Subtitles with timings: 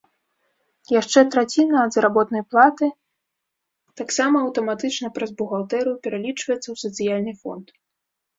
[0.99, 2.87] Яшчэ траціна ад заработнай платы
[4.01, 7.67] таксама аўтаматычна праз бухгалтэрыю пералічваецца ў сацыяльны фонд.